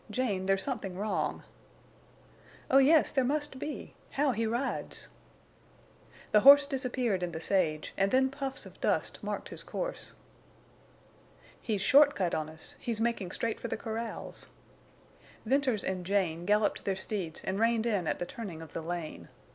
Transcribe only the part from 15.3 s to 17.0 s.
Venters and Jane galloped their